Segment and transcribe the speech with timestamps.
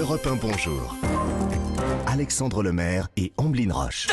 [0.00, 0.96] Europe 1 Bonjour.
[2.06, 4.06] Alexandre Lemaire et Amblin Roche.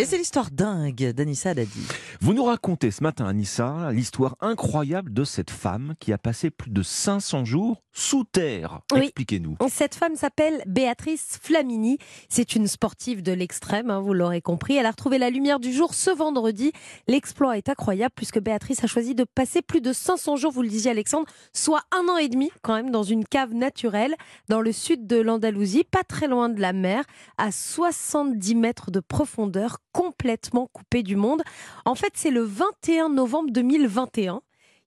[0.00, 1.80] Et c'est l'histoire dingue d'Anissa Dadi.
[2.20, 6.70] Vous nous racontez ce matin, Anissa, l'histoire incroyable de cette femme qui a passé plus
[6.70, 8.80] de 500 jours sous terre.
[8.92, 9.06] Oui.
[9.06, 9.56] Expliquez-nous.
[9.68, 11.98] Cette femme s'appelle Béatrice Flamini.
[12.28, 14.76] C'est une sportive de l'extrême, hein, vous l'aurez compris.
[14.76, 16.70] Elle a retrouvé la lumière du jour ce vendredi.
[17.08, 20.68] L'exploit est incroyable puisque Béatrice a choisi de passer plus de 500 jours, vous le
[20.68, 24.14] disiez Alexandre, soit un an et demi quand même dans une cave naturelle
[24.48, 27.02] dans le sud de l'Andalousie, pas très loin de la mer,
[27.36, 31.42] à 70 mètres de profondeur, complètement coupée du monde.
[31.84, 34.40] En fait, c'est le 21 novembre 2021.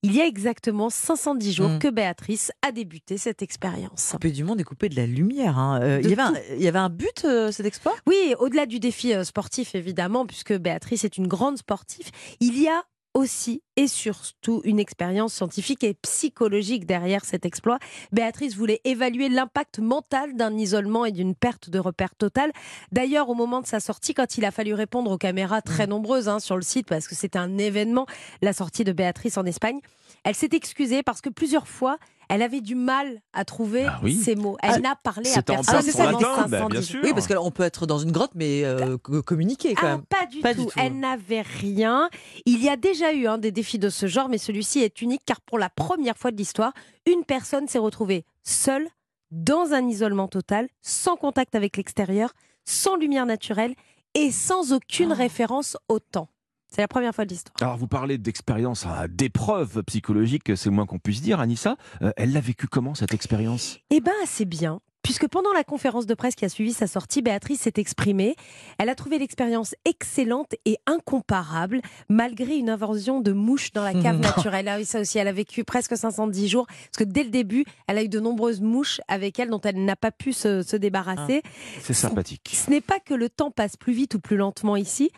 [0.04, 1.80] Il y a exactement 510 jours Mm.
[1.80, 4.10] que Béatrice a débuté cette expérience.
[4.14, 5.60] Coupé du monde et coupé de la lumière.
[5.60, 5.80] hein.
[5.84, 6.40] Euh, De il, y avait un, tout.
[6.58, 7.94] il y avait un but, euh, cet exploit?
[8.08, 12.68] Oui, au-delà du défi euh, sportif, évidemment, puisque Béatrice est une grande sportive, il y
[12.68, 12.82] a
[13.14, 17.80] aussi et surtout une expérience scientifique et psychologique derrière cet exploit.
[18.12, 22.52] Béatrice voulait évaluer l'impact mental d'un isolement et d'une perte de repère totale.
[22.92, 26.30] D'ailleurs, au moment de sa sortie, quand il a fallu répondre aux caméras très nombreuses
[26.30, 28.06] hein, sur le site, parce que c'était un événement,
[28.42, 29.80] la sortie de Béatrice en Espagne,
[30.24, 31.98] elle s'est excusée parce que plusieurs fois,
[32.30, 34.16] elle avait du mal à trouver Ah oui.
[34.16, 34.56] ses mots.
[34.64, 37.02] Elle Ah, n'a parlé à personne c'est ça, bah, 510 bien sûr.
[37.04, 40.06] Oui, parce qu'on peut être dans une grotte, mais euh, co- communiquer quand Ah, même.
[40.06, 40.62] pas du Pas tout.
[40.62, 40.80] du tout.
[40.80, 42.10] Elle n'avait rien.
[42.46, 45.24] Il y a déjà eu hein, des défis de ce genre, mais celui-ci est unique
[45.26, 46.72] car pour la première fois de l'histoire,
[47.06, 48.88] une personne s'est retrouvée seule
[49.32, 52.32] dans un isolement total, sans contact avec l'extérieur,
[52.66, 53.76] sans lumière naturelle
[54.14, 55.16] et sans aucune Oh.
[55.16, 56.28] référence au temps.
[56.74, 57.54] C'est la première fois de l'histoire.
[57.60, 61.76] Alors, vous parlez d'expérience, hein, d'épreuve psychologique, c'est le moins qu'on puisse dire, Anissa.
[62.02, 63.80] Euh, elle l'a vécu comment, cette expérience?
[63.90, 64.80] Eh bien, assez bien.
[65.04, 68.36] Puisque pendant la conférence de presse qui a suivi sa sortie, Béatrice s'est exprimée.
[68.78, 74.20] Elle a trouvé l'expérience excellente et incomparable, malgré une invasion de mouches dans la cave
[74.22, 74.68] naturelle.
[74.70, 76.68] Ah oui, ça aussi, elle a vécu presque 510 jours.
[76.68, 79.84] Parce que dès le début, elle a eu de nombreuses mouches avec elle dont elle
[79.84, 81.42] n'a pas pu se, se débarrasser.
[81.82, 82.52] C'est sympathique.
[82.54, 85.12] Ce n'est pas que le temps passe plus vite ou plus lentement ici,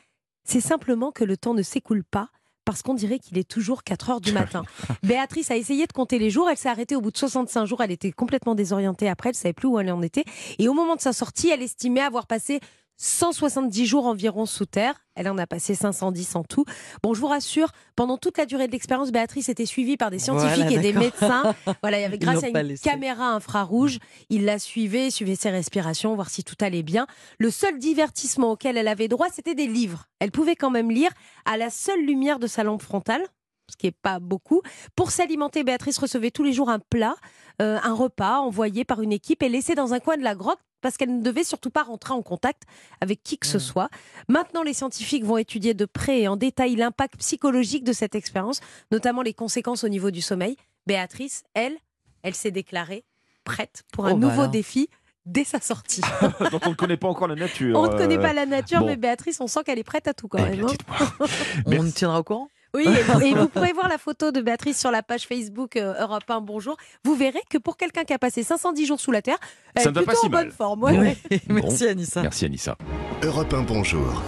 [0.43, 2.29] c'est simplement que le temps ne s'écoule pas
[2.65, 4.63] parce qu'on dirait qu'il est toujours 4 heures du matin.
[5.03, 7.81] Béatrice a essayé de compter les jours, elle s'est arrêtée au bout de 65 jours,
[7.81, 10.23] elle était complètement désorientée après, elle ne savait plus où elle en était.
[10.59, 12.59] Et au moment de sa sortie, elle estimait avoir passé
[12.97, 14.95] 170 jours environ sous terre.
[15.15, 16.65] Elle en a passé 510 en tout.
[17.03, 20.19] Bon, je vous rassure, pendant toute la durée de l'expérience, Béatrice était suivie par des
[20.19, 21.53] scientifiques Voilà, et des médecins.
[21.81, 22.89] Voilà, il y avait grâce à une laissé.
[22.89, 23.99] caméra infrarouge,
[24.29, 27.05] il la suivait, suivait ses respirations, voir si tout allait bien.
[27.37, 30.05] Le seul divertissement auquel elle avait droit, c'était des livres.
[30.19, 31.11] Elle pouvait quand même lire
[31.45, 33.23] à la seule lumière de sa lampe frontale,
[33.69, 34.61] ce qui n'est pas beaucoup.
[34.95, 37.15] Pour s'alimenter, Béatrice recevait tous les jours un plat,
[37.61, 40.59] euh, un repas envoyé par une équipe et laissé dans un coin de la grotte
[40.81, 42.63] parce qu'elle ne devait surtout pas rentrer en contact
[42.99, 43.89] avec qui que ce soit.
[44.27, 48.59] Maintenant, les scientifiques vont étudier de près et en détail l'impact psychologique de cette expérience,
[48.91, 50.57] notamment les conséquences au niveau du sommeil.
[50.85, 51.77] Béatrice, elle,
[52.21, 53.05] elle s'est déclarée
[53.45, 54.89] prête pour un Oh, nouveau défi
[55.25, 56.01] dès sa sortie.
[56.51, 57.77] Donc, on ne connaît pas encore la nature.
[57.79, 58.87] On ne connaît euh, pas la nature, bon.
[58.87, 60.65] mais Béatrice, on sent qu'elle est prête à tout quand eh même.
[60.65, 60.67] bien,
[60.99, 61.07] hein.
[61.65, 61.93] On Merci.
[61.93, 65.03] tiendra au courant Oui, et, et vous pourrez voir la photo de Béatrice sur la
[65.03, 66.75] page Facebook euh, Europe 1 Bonjour.
[67.03, 69.37] Vous verrez que pour quelqu'un qui a passé 510 jours sous la terre,
[69.75, 70.83] elle Ça est pas plutôt si en bonne forme.
[70.83, 71.17] ouais, ouais.
[71.49, 72.23] Merci Anissa.
[72.23, 72.75] Merci, Anissa.
[73.21, 74.23] Europe 1 Bonjour.